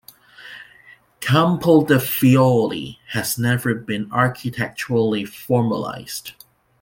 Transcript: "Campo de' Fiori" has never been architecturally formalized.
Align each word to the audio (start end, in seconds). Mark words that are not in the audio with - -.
"Campo 1.19 1.85
de' 1.85 1.99
Fiori" 1.99 2.97
has 3.09 3.37
never 3.37 3.75
been 3.75 4.11
architecturally 4.11 5.25
formalized. 5.25 6.31